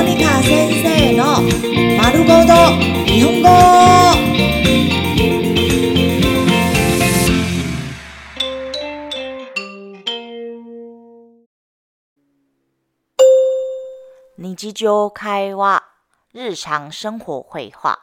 [0.00, 1.42] モニカ先生の
[1.98, 2.54] 丸ごと
[3.04, 3.48] 日本語。
[14.38, 15.84] 日常会話、
[16.32, 18.00] 日常生活会話。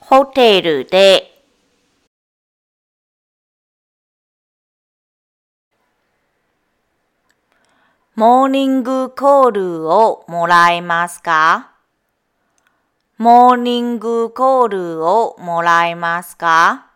[0.00, 1.39] ホテルで
[8.20, 11.70] モーニングコールをもらえますか？
[13.16, 16.90] モーニングコールをもらえますか？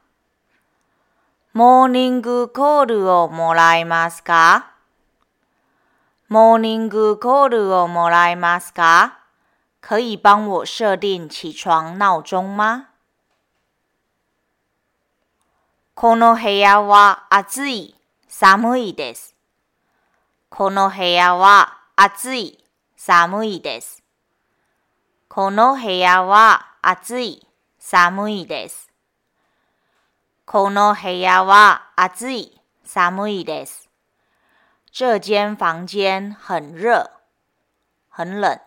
[1.54, 4.72] モーニングコールをもらえますか？
[6.28, 9.20] モーニングコールをもらえますか？
[9.80, 12.88] 可以帮我设定起床闹鐘吗？
[15.94, 17.94] この部屋は暑い、
[18.28, 19.33] 寒いです。
[20.56, 24.04] この部屋は暑い、寒いです。
[25.26, 27.44] この部屋は暑い、
[27.80, 28.88] 寒いです。
[30.46, 33.90] この部屋は暑い、寒いです。
[34.92, 37.10] 这间房间很热，
[38.08, 38.60] 很冷。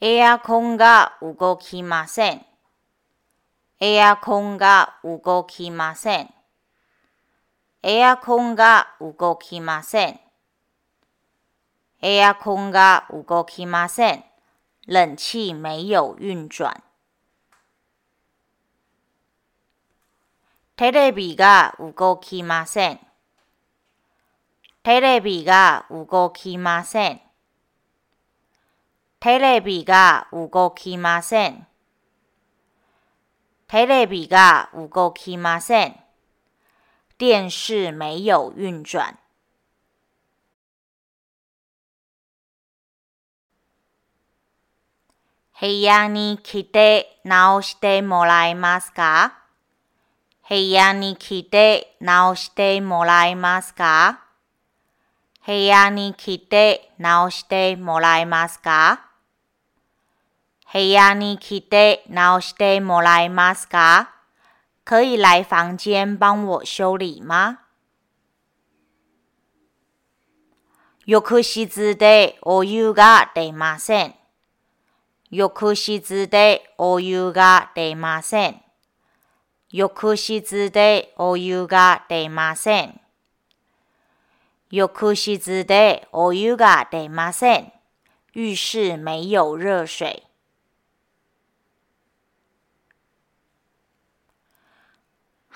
[0.00, 2.44] エアコンが動きません。
[3.78, 6.34] エアコンが動きません。
[7.84, 10.20] エアコンが動きません。
[12.00, 14.24] エアコンが動きません。
[14.86, 16.80] 冷气没有运转。
[20.76, 23.00] テレビが動きません。
[24.84, 27.20] テレビが動きません。
[29.18, 31.66] テレビが動きません。
[33.66, 36.01] テレビが動きません。
[37.22, 39.14] 電視没有運轉。
[45.60, 49.38] 部屋に来て直してもらえますか？
[50.48, 54.18] 部屋に来て直してもらえますか？
[55.46, 59.00] 部屋に来て直してもらえますか？
[60.72, 64.10] 部屋に来て直してもらえますか？
[64.83, 67.59] 可以来房间帮我修理吗
[71.07, 74.15] 浴室でお湯が出ません。
[75.29, 78.61] 浴室でお湯が出ません。
[79.71, 82.99] 浴室でお湯が出ません。
[84.69, 87.71] 浴室でお湯が出ません。
[88.33, 90.23] 浴室没有热水。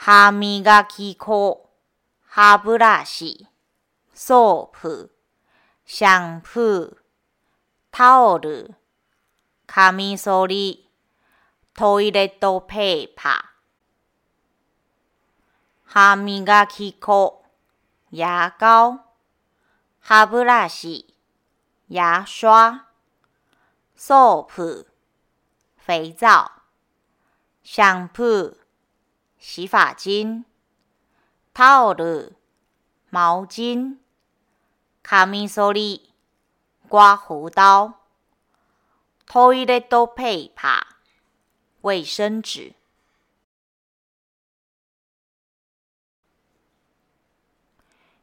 [0.09, 1.69] 歯磨き粉、
[2.21, 3.49] 歯ブラシ、
[4.15, 5.11] ソープ、
[5.85, 6.97] シャンプー、
[7.91, 8.71] タオル、
[9.67, 10.89] カミソリ、
[11.75, 13.35] トイレットペーパー。
[15.87, 17.43] 歯磨き粉、
[18.13, 18.23] 牙
[18.61, 18.99] 膏、
[19.99, 21.17] 歯ブラシ、
[21.91, 22.85] 牙刷、
[23.97, 24.87] ソープ、
[25.85, 26.53] 肥皂、
[27.65, 28.66] シャンプー、
[29.49, 30.45] 洗发精、
[31.55, 32.35] タオル、
[33.13, 33.95] 毛巾、
[35.05, 36.13] カミソリ、
[36.91, 37.95] 刮胡刀、
[39.25, 42.75] トイレットペーパー、衛生紙。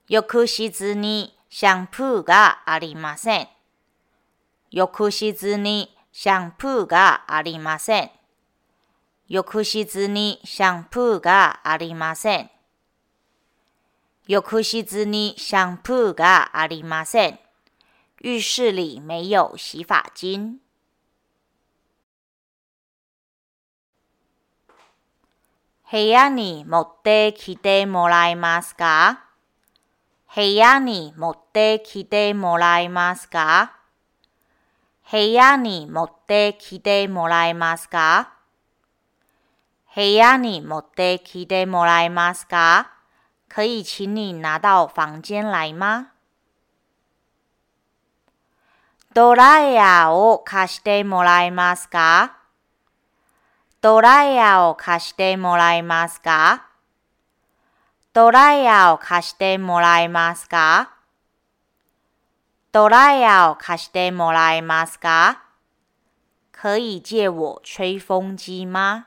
[0.10, 3.48] 浴室にシャンプーがありません。
[4.72, 8.12] 浴室にシャンプーがありません。
[9.30, 12.52] 浴室にシャンプーがありません。
[14.28, 17.40] 浴室にシャンプーがありません。
[18.20, 20.60] 浴室里没有洗发精。
[25.90, 29.26] 部屋に持ってきてもらえますか？
[30.36, 33.78] 部屋に持ってきてもらえますか？
[35.12, 38.33] 部屋に持ってきてもらえますか？
[39.96, 42.88] 部屋に持ってきてもらえますか？
[43.48, 46.08] 可以请你拿到房间来吗？
[49.14, 52.38] ドライヤーを貸してもらえますか？
[53.82, 56.66] ドライヤーを貸してもらえますか？
[58.14, 60.90] ドライヤーを貸してもらえますか？
[62.72, 65.42] ドライヤーを貸してもらえますか？
[66.52, 69.06] 可以借我吹风机吗？